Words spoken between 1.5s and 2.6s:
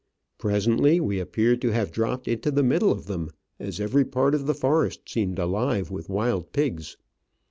to have dropped into